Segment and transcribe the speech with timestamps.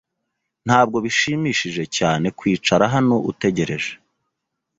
[0.67, 3.91] Ntabwo bishimishije cyane kwicara hano utegereje.